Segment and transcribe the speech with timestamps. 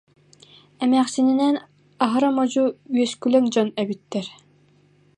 [0.83, 1.55] Эмээхсининээн
[2.05, 2.65] аһара модьу,
[2.95, 4.27] үөскүлэҥ дьон эбиттэр